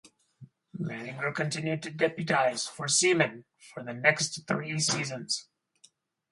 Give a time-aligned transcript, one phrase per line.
[0.79, 5.47] Manninger continued to deputise for Seaman for the next three seasons.